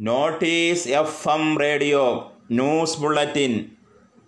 [0.00, 3.64] Notice F M radio news bulletin.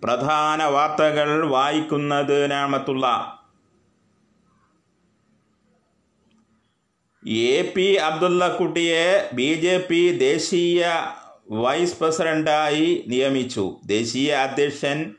[0.03, 3.35] പ്രധാന വാർത്തകൾ വായിക്കുന്നത് നാമത്തുള്ള.
[7.27, 10.87] എ പി അബ്ദുള്ളക്കുട്ടിയെ ബി ജെ പി ദേശീയ
[11.51, 13.77] വൈസ് പ്രസിഡന്റായി നിയമിച്ചു.
[13.85, 15.15] ദേശീയ അധ്യക്ഷൻ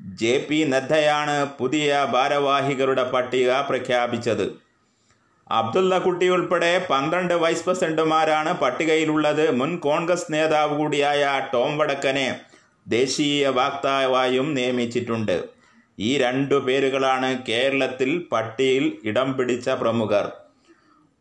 [0.00, 4.63] ജെ പി നദ്ദയാണ് പുതിയ ഭാരവാഹികളുടെ പട്ടിക പ്രഖ്യാപിച്ചത്.
[5.50, 9.50] അബ്ദുള്ളക്കുട്ടി ഉൾപ്പെടെ പന്ത്രണ്ട് വൈസ് പ്രസിഡന്റുമാരാണ് പട്ടികയിലുള്ളത്.
[9.50, 12.40] മുൻ കോൺഗ്രസ് നേതാവ് കൂടിയായ ടോം വടക്കനെ
[12.88, 15.44] ദേശീയ വാക്താവായും നിയമിച്ചിട്ടുണ്ട്.
[15.98, 20.32] ഈ രണ്ടു പേരുകളാണ് കേരളത്തിൽ പട്ടിയിൽ ഇടം പിടിച്ച പ്രമുഖർ.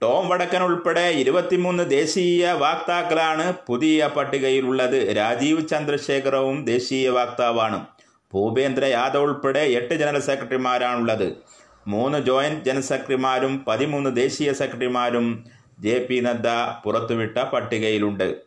[0.02, 5.17] ടോം വടക്കൻ ഉൾപ്പെടെ ഇരുപത്തിമൂന്ന് ദേശീയ വാക്താക്കളാണ് പുതിയ പട്ടികയിലുള്ളത്.
[5.17, 7.85] രാജീവ് ചന്ദ്രശേഖരവും ദേശീയ വാക്താവാണ്.
[8.33, 11.38] ഭൂപേന്ദ്ര യാദവ് ഉൾപ്പെടെ എട്ട് ജനറൽ സെക്രട്ടറിമാരാണുള്ളത്.
[11.87, 15.45] മൂന്ന് ജോയിന്റ് ജനറൽ സെക്രട്ടറിമാരും പതിമൂന്ന് ദേശീയ സെക്രട്ടറിമാരും
[15.79, 16.47] ജെ പി നദ്ദ
[16.83, 18.41] പുറത്തുവിട്ട പട്ടികയിലുണ്ട്.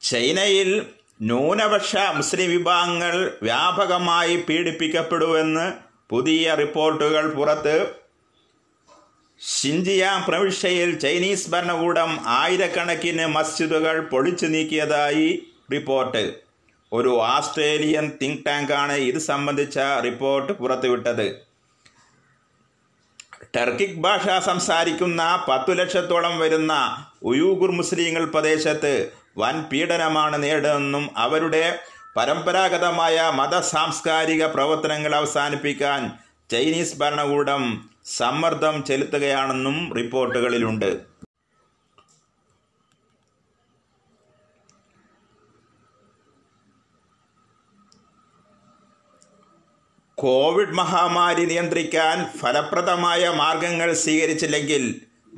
[0.00, 0.86] ചൈനയിൽ
[1.22, 5.72] ന്യൂനപക്ഷ മുസ്ലിം വിഭാഗങ്ങൾ വ്യാപകമായി പീഡിപ്പിക്കപ്പെടുമെന്ന്
[6.10, 7.94] പുതിയ റിപ്പോർട്ടുകൾ പുറത്ത്.
[9.62, 16.43] ഷിൻജിയാങ് പ്രവിശ്യയിൽ ചൈനീസ് ഭരണകൂടം ആയിരക്കണക്കിന് മസ്ജിദുകൾ പൊളിച്ചു നീക്കിയതായി റിപ്പോർട്ട്.
[16.96, 21.26] ഒരു ആസ്ട്രേലിയൻ തിങ്ക് ടാങ്കാണ് ഇത് സംബന്ധിച്ച റിപ്പോർട്ട് പുറത്തുവിട്ടത്.
[23.56, 26.72] ടർക്കിക് ഭാഷ സംസാരിക്കുന്ന പത്തു ലക്ഷത്തോളം വരുന്ന
[27.22, 28.92] ഉയൂഗുർ മുസ്ലിങ്ങൾ പ്രദേശത്ത്
[29.38, 31.64] വൻ പീഡനമാണ് നേടുന്നതെന്നും അവരുടെ
[32.16, 36.00] പരമ്പരാഗതമായ മത സാംസ്കാരിക പ്രവർത്തനങ്ങൾ അവസാനിപ്പിക്കാൻ
[36.50, 37.62] ചൈനീസ് ഭരണകൂടം
[38.18, 40.90] സമ്മർദ്ദം ചെലുത്തുകയാണെന്നും റിപ്പോർട്ടുകളിലുണ്ട്.
[50.24, 54.82] കോവിഡ് മഹാമാരി നിയന്ത്രിക്കാൻ ഫലപ്രദമായ മാർഗങ്ങൾ സ്വീകരിച്ചില്ലെങ്കിൽ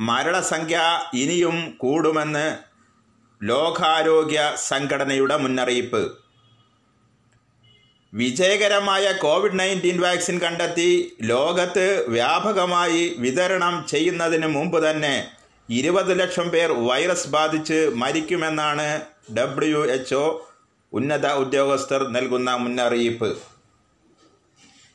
[0.01, 0.81] മരണസംഖ്യ
[1.15, 2.45] ഇനിയും കൂടുമെന്ന്
[3.41, 6.03] ലോകാരോഗ്യ സംഘടനയുടെ മുന്നറിയിപ്പ്.
[8.13, 15.15] വിജയകരമായ കോവിഡ് നയന്റീൻ വാക്സിൻ കണ്ടെത്തി ലോകത്ത് വ്യാപകമായി വിതരണം ചെയ്യുന്നതിന് മുമ്പ് തന്നെ
[15.71, 18.89] ഇരുപത് ലക്ഷം പേർ വൈറസ് ബാധിച്ച് മരിക്കുമെന്നാണ്
[19.39, 19.83] ഡബ്ല്യു
[20.93, 23.56] ഉന്നത ഉദ്യോഗസ്ഥർ നൽകുന്ന മുന്നറിയിപ്പ്.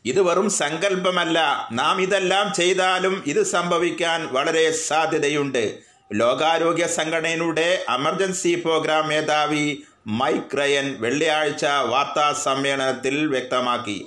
[0.05, 1.69] ഇത് വെറും സങ്കല്പമല്ല.
[1.71, 5.77] നാം ഇതെല്ലാം ചെയ്താലും ഇത് സംഭവിക്കാൻ വളരെ സാധ്യതയുണ്ട്.
[6.13, 14.05] ലോകാരോഗ്യ സംഘടനയുടെ എമർജൻസി പ്രോഗ്രാം മേധാവി മൈക്ക് റയൻ വെള്ളിയാഴ്ച വാർത്താ സമ്മേളനത്തിൽ വ്യക്തമാക്കി.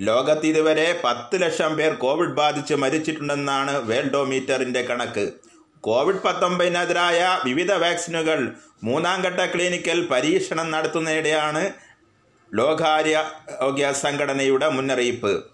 [0.00, 5.32] ലോകത്ത് ഇതുവരെ പത്ത് ലക്ഷം പേർ കോവിഡ് ബാധിച്ച് മരിച്ചിട്ടുണ്ടെന്നാണ് വേൾഡോമീറ്ററിന്റെ കണക്ക്.
[5.80, 8.52] കോവിഡ് പത്തൊമ്പതിനെതിരായ വിവിധ വാക്സിനുകൾ
[8.84, 11.70] മൂന്നാം ഘട്ട ക്ലിനിക്കൽ പരീക്ഷണം നടത്തുന്നതിടെയാണ്
[12.54, 15.44] ലോകാരോഗ്യ സംഘടനയുടെ മുന്നറിയിപ്പ്.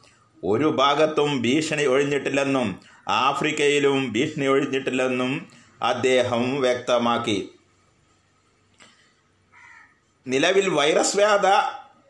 [0.44, 5.47] ഒരു ഭാഗത്തും ഭീഷണി ഒഴിഞ്ഞിട്ടില്ലെന്നും ആഫ്രിക്കയിലും ഭീഷണി ഒഴിഞ്ഞിട്ടില്ലെന്നും
[5.83, 7.49] അദ്ദേഹം വ്യക്തമാക്കി.
[10.27, 11.47] നിലവിൽ വൈറസ് വ്യാധ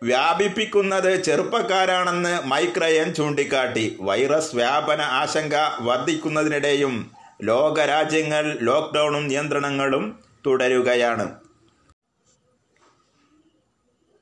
[0.03, 3.97] വ്യാപിപ്പിക്കുന്നത് ചെറുപ്പക്കാരാണെന്ന് മൈക്രയൻ ചൂണ്ടിക്കാട്ടി.
[4.01, 7.11] വൈറസ് വ്യാപന ആശങ്ക വർദ്ധിക്കുന്നതിനിടെയും
[7.43, 11.44] ലോകരാജ്യങ്ങൾ ലോക്ക്ഡൗണും നിയന്ത്രണങ്ങളും തുടരുകയാണ്.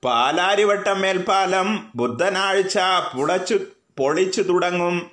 [0.04, 2.78] പാലാരിവട്ടം മേൽപ്പാലം ബുധനാഴ്ച
[3.16, 3.58] പുളച്ചു
[3.98, 5.10] പൊളിച്ചു തുടങ്ങും.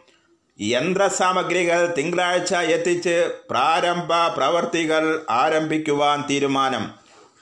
[0.61, 6.89] യന്ത്രസാമഗ്രികൾ തിങ്കളാഴ്ച എത്തിച്ച് പ്രാരംഭ പ്രവർത്തികൾ ആരംഭിക്കുവാൻ തീരുമാനം.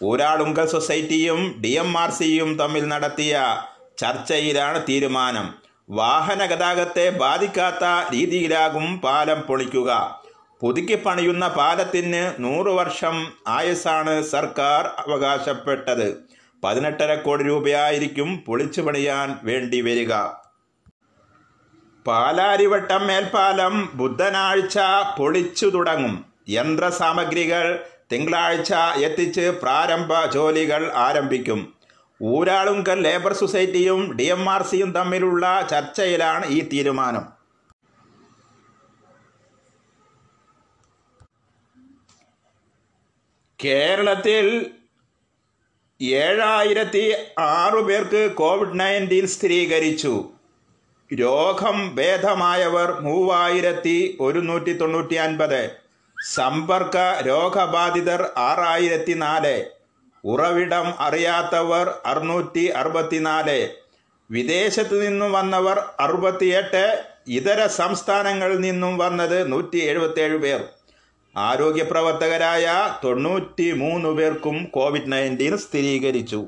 [0.04, 3.58] ഊരാളുങ്കൽ സൊസൈറ്റിയും ഡി എം ആർ സിയും തമ്മിൽ നടത്തിയ
[3.98, 5.54] ചർച്ചയിലാണ് തീരുമാനം.
[5.90, 10.22] വാഹന ഗതാഗത്തെ ബാധിക്കാത്ത രീതിയിലാകും പാലം പൊളിക്കുക.
[10.62, 16.37] പുതുക്കി പണിയുന്ന പാലത്തിന് നൂറ് വർഷം ആയുസാണ് സർക്കാർ അവകാശപ്പെട്ടത്.
[16.64, 20.14] പതിനെട്ടര കോടി രൂപയായിരിക്കും പൊളിച്ചു പണിയാൻ വേണ്ടി വരിക.
[22.08, 24.80] പാലാരിവട്ടം മേൽപ്പാലം ബുധനാഴ്ച
[25.18, 26.26] പൊളിച്ചു തുടങ്ങും.
[26.50, 31.74] യന്ത്രസാമഗ്രികൾ തിങ്കളാഴ്ച എത്തിച്ച് പ്രാരംഭ ജോലികൾ ആരംഭിക്കും.
[32.24, 37.38] ഊരാളുങ്കൽ ലേബർ സൊസൈറ്റിയും ഡി എം ആർ സിയും തമ്മിലുള്ള ചർച്ചയിലാണ് ഈ തീരുമാനം.
[43.66, 44.72] കേരളത്തിൽ
[46.02, 50.30] ഏഴായിരത്തി ആറു പേർക്ക് കോവിഡ് നയന്റീൻ സ്ഥിരീകരിച്ചു.
[51.14, 55.72] രോഗം ഭേദമായവർ മൂവായിരത്തി ഒരുന്നൂറ്റി തൊണ്ണൂറ്റി അൻപത്
[56.24, 56.98] സമ്പർക്ക
[57.28, 59.66] രോഗബാധിതർ ആറായിരത്തി നാല്
[60.24, 63.70] ഉറവിടം അറിയാത്തവർ അറുന്നൂറ്റി അറുപത്തിനാല്
[64.32, 67.04] വിദേശത്ത് നിന്നും വന്നവർ അറുപത്തിയെട്ട്.
[67.28, 70.77] ഇതര സംസ്ഥാനങ്ങളിൽ നിന്നും വന്നത് നൂറ്റി എഴുപത്തേഴ് പേർ.
[71.38, 76.48] ആരോഗ്യ പ്രവർത്തകരായ തൊണ്ണൂറ്റി മൂന്ന് പേർക്കും കോവിഡ് നയന്റീൻ സ്ഥിരീകരിച്ചു.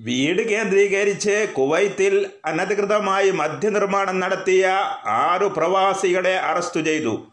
[0.00, 4.66] വീട് കേന്ദ്രീകരിച്ച് കുവൈത്തിൽ അനധികൃതമായി മദ്യനിർമ്മാണം നടത്തിയ
[5.06, 7.26] ആറു പ്രവാസികളെ അറസ്റ്റ് ചെയ്തു.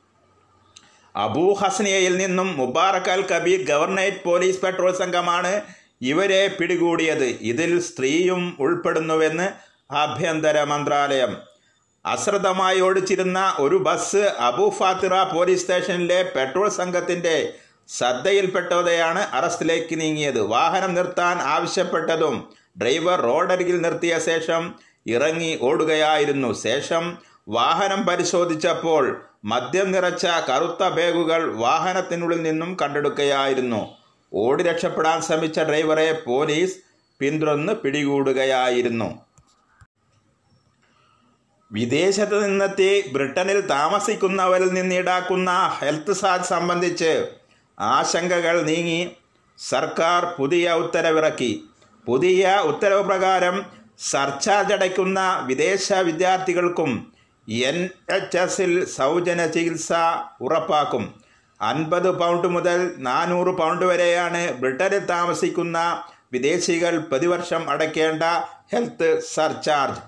[1.16, 5.62] അബൂ ഹസ്നിയയിൽ നിന്നും Mubarak Al Kabeer governorate police patrol സംഘമാണ്
[6.02, 7.38] ഇവരെ പിടികൂടിയത്.
[7.42, 9.50] ഇതിൽ സ്ത്രീയും ഉൾപ്പെടുന്നുവെന്ന്
[9.92, 11.47] ആഭ്യന്തര മന്ത്രാലയം.
[12.14, 17.54] അശ്രദ്ധമായി ഓടിച്ചിരുന്ന ഒരു ബസ് അബു ഫാത്തിറ പോലീസ് സ്റ്റേഷനിലെ പെട്രോൾ സംഘത്തിന്റെ
[17.90, 20.40] ശ്രദ്ധയിൽപ്പെട്ടതോടെയാണ് അറസ്റ്റിലേക്ക് നീങ്ങിയത്.
[20.40, 22.36] വാഹനം നിർത്താൻ ആവശ്യപ്പെട്ടതും
[22.82, 24.76] ഡ്രൈവർ റോഡരികിൽ നിർത്തിയ ശേഷം
[25.08, 26.54] ഇറങ്ങി ഓടുകയായിരുന്നു.
[26.54, 27.18] ശേഷം
[27.50, 29.04] വാഹനം പരിശോധിച്ചപ്പോൾ
[29.46, 33.82] മദ്യം നിറച്ച കറുത്ത ബാഗുകൾ വാഹനത്തിനുള്ളിൽ നിന്നും കണ്ടെടുക്കുകയായിരുന്നു.
[34.34, 36.78] ഓടി രക്ഷപ്പെടാൻ ശ്രമിച്ച ഡ്രൈവറെ പോലീസ്
[37.20, 39.27] പിന്തുടർന്ന് പിടികൂടുകയായിരുന്നു.
[41.72, 47.12] വിദേശത്ത് നിന്നെത്തി ബ്രിട്ടനിൽ താമസിക്കുന്നവരിൽ നിന്ന് ഈടാക്കുന്ന ഹെൽത്ത് ചാർജ് സംബന്ധിച്ച്
[47.80, 49.02] ആശങ്കകൾ നീങ്ങി
[49.60, 51.52] സർക്കാർ പുതിയ ഉത്തരവിറക്കി.
[52.08, 53.66] പുതിയ ഉത്തരവ് പ്രകാരം
[54.00, 56.92] സർചാർജ് അടയ്ക്കുന്ന വിദേശ വിദ്യാർത്ഥികൾക്കും
[57.48, 57.78] എൻ
[58.10, 59.92] എച്ച് എസിൽ സൗജന്യ ചികിത്സ
[60.42, 61.04] ഉറപ്പാക്കും.
[61.62, 66.04] അൻപത് പൗണ്ട് മുതൽ നാനൂറ് പൗണ്ട് വരെയാണ് ബ്രിട്ടനിൽ താമസിക്കുന്ന
[66.34, 68.24] വിദേശികൾ പ്രതിവർഷം അടയ്ക്കേണ്ട
[68.74, 70.02] health surcharge.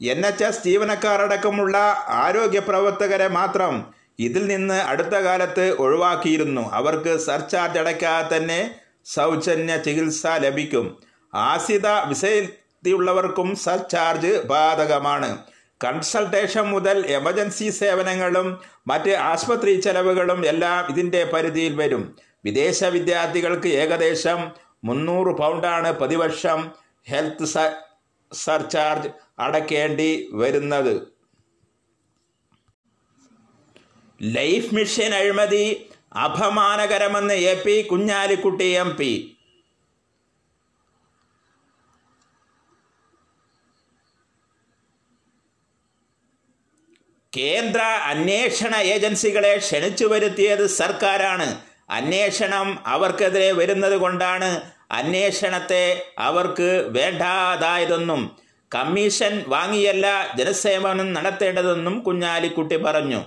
[0.00, 1.76] N H S ജീവനക്കാരടക്കമുള്ള
[2.08, 3.84] ആരോഗ്യ പ്രവർത്തകരെ മാത്രം
[4.18, 6.70] ഇതിൽ നിന്ന് അടുത്ത കാലത്ത് ഒഴിവാക്കിയിരുന്നു.
[6.72, 8.74] അവർക്ക് സർചാർജ് അടയ്ക്കാതെ തന്നെ
[9.04, 10.98] സൗജന്യ ചികിത്സ ലഭിക്കും.
[11.34, 15.38] ആസിത വിസയുള്ളവർക്കും സർചാർജ് ബാധകമാണ്.
[15.84, 22.16] കൺസൾട്ടേഷൻ മുതൽ എമർജൻസി സേവനങ്ങളും മറ്റ് ആശുപത്രി ചെലവുകളും എല്ലാം ഇതിന്റെ പരിധിയിൽ വരും.
[22.44, 24.50] വിദേശ വിദ്യാർത്ഥികൾക്ക് ഏകദേശം
[24.84, 26.70] മുന്നൂറ് പൗണ്ടാണ് പ്രതിവർഷം
[27.10, 27.46] ഹെൽത്ത്
[28.34, 29.08] സർചാർജ്
[29.38, 31.14] അടക്കേണ്ടി വരുന്നത്.
[34.22, 39.38] ലൈഫ് മിഷൻ അഴിമതി അപമാനകരമെന്ന് A P Kunhalikutty M P.
[47.36, 51.62] കേന്ദ്ര അന്വേഷണ ഏജൻസികളെ ക്ഷണിച്ചു വരുത്തിയത് സർക്കാരാണ്.
[51.90, 55.84] അന്വേഷണം അവർക്കെതിരെ വരുന്നത് കൊണ്ടാണ് അന്വേഷണത്തെ
[56.18, 58.36] അവർക്ക് വേണ്ടാതായതെന്നും
[58.74, 60.06] കമ്മീഷൻ വാങ്ങിയല്ല
[60.38, 63.20] ജനസേവനം നടത്തേണ്ടതെന്നും കുഞ്ഞാലിക്കുട്ടി പറഞ്ഞു.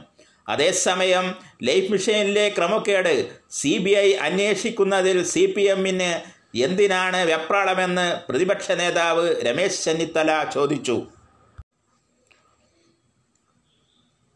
[0.50, 1.25] അതേസമയം
[1.64, 3.14] ലൈഫ് മിഷനിലെ ക്രമക്കേട്
[3.52, 6.12] സി ബി ഐ അന്വേഷിക്കുന്നതിൽ സി പി എമ്മിന്
[6.58, 10.98] എന്തിനാണ് വെപ്രാളമെന്ന് പ്രതിപക്ഷ നേതാവ് രമേശ് ചെന്നിത്തല ചോദിച്ചു.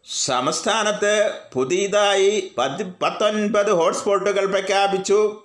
[0.06, 5.44] സംസ്ഥാനത്ത് പുതിയതായി പതി പത്തൊൻപത് ഹോട്ട്സ്പോട്ടുകൾ പ്രഖ്യാപിച്ചു.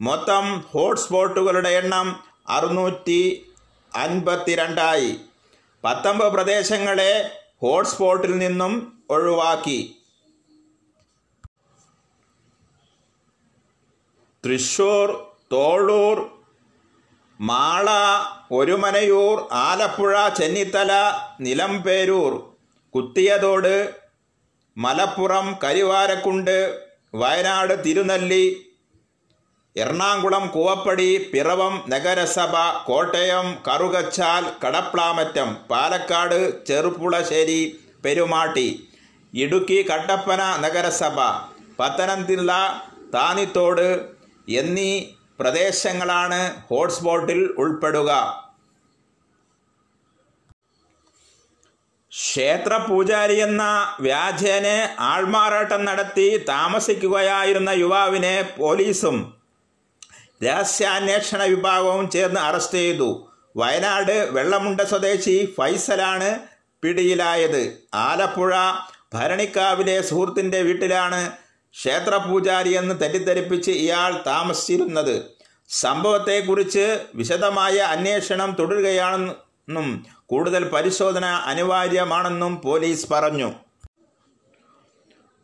[0.00, 2.08] മൊത്തം ഹോട്ട്സ്പോട്ടുകളുടെ എണ്ണം
[2.48, 3.20] അറുന്നൂറ്റി
[3.92, 5.12] അൻപത്തിരണ്ടായി
[5.84, 7.12] പത്തൊമ്പത് പ്രദേശങ്ങളെ
[7.62, 8.72] ഹോട്ട്സ്പോട്ടിൽ നിന്നും
[9.10, 9.96] ഒഴിവാക്കി.
[14.44, 15.08] തൃശൂർ
[15.52, 16.30] തോളൂർ
[17.40, 17.88] മാള
[18.52, 20.92] ഒരുമനയൂർ ആലപ്പുഴ ചെന്നിത്തല
[21.40, 22.32] നിലമ്പേരൂർ
[22.94, 23.74] കുത്തിയതോട്
[24.76, 26.56] മലപ്പുറം കരിവാരക്കുണ്ട്
[27.14, 28.44] വയനാട് തിരുനെല്ലി
[29.76, 38.88] എറണാകുളം കൂവപ്പടി പിറവം നഗരസഭ കോട്ടയം കറുകച്ചാൽ കടപ്ലാമറ്റം പാലക്കാട് ചെറുപ്പുളശ്ശേരി പെരുമാട്ടി
[39.34, 41.18] ഇടുക്കി കട്ടപ്പന നഗരസഭ
[41.80, 42.50] പത്തനംതിട്ട
[43.14, 44.06] താനിത്തോട്
[44.48, 45.04] എന്നീ
[45.40, 48.10] പ്രദേശങ്ങളാണ് ഹോട്ട്സ്പോട്ടിൽ ഉൾപ്പെടുക.
[52.12, 53.62] ക്ഷേത്ര പൂജാരി എന്ന
[54.00, 59.33] വ്യാജേനെ ആൾമാറാട്ടം നടത്തി താമസിക്കുകയായിരുന്ന യുവാവിനെ പോലീസും
[60.42, 63.28] രഹസ്യാന്വേഷണ വിഭാഗവും ചേർന്ന് അറസ്റ്റ് ചെയ്തു.
[63.56, 66.38] വയനാട് വെള്ളമുണ്ട സ്വദേശി ഫൈസലാണ്
[66.82, 67.86] പിടിയിലായത്.
[67.94, 68.54] ആലപ്പുഴ
[69.14, 71.32] ഭരണിക്കാവിലെ സുഹൃത്തിന്റെ വീട്ടിലാണ്
[71.72, 75.24] ക്ഷേത്ര പൂജാരി എന്ന് തെറ്റിദ്ധരിപ്പിച്ച് ഇയാൾ താമസിച്ചിരുന്നത്.
[75.68, 83.52] സംഭവത്തെക്കുറിച്ച് വിശദമായ അന്വേഷണം തുടരുകയാണെന്നും കൂടുതൽ പരിശോധന അനിവാര്യമാണെന്നും പോലീസ് പറഞ്ഞു.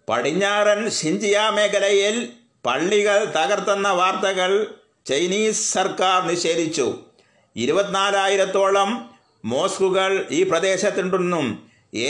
[0.08, 2.32] പടിഞ്ഞാറൻ ഷിഞ്ചിയ മേഖലയിൽ
[2.66, 4.74] പള്ളികൾ തകർത്തെന്ന വാർത്തകൾ
[5.10, 6.86] ചൈനീസ് സർക്കാർ നിഷേധിച്ചു.
[7.56, 8.90] ഇരുപത്തിനാലായിരത്തോളം
[9.44, 11.46] മോസ്കുകൾ ഈ പ്രദേശത്തുണ്ടെന്നും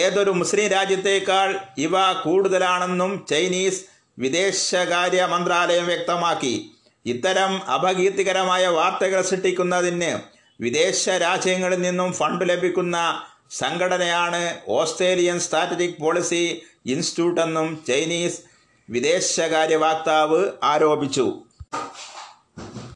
[0.00, 3.80] ഏതൊരു മുസ്ലിം രാജ്യത്തേക്കാൾ ഇവ കൂടുതലാണെന്നും ചൈനീസ്
[4.18, 6.54] വിദേശകാര്യ മന്ത്രാലയം വ്യക്തമാക്കി.
[7.06, 10.12] ഇത്തരം അപകീർത്തികരമായ വാർത്തകൾ സൃഷ്ടിക്കുന്നതിന്
[10.60, 12.96] വിദേശ രാജ്യങ്ങളിൽ നിന്നും ഫണ്ട് ലഭിക്കുന്ന
[13.50, 16.44] സംഘടനയാണ് ഓസ്ട്രേലിയൻ സ്ട്രാറ്റജിക് പോളിസി
[16.86, 18.40] ഇൻസ്റ്റിറ്റ്യൂട്ട് എന്നും ചൈനീസ്
[18.88, 21.26] വിദേശകാര്യ വക്താവ് ആരോപിച്ചു.